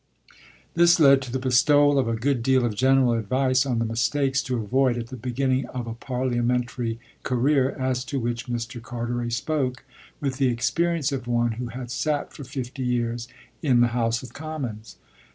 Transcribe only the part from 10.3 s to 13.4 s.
the experience of one who had sat for fifty years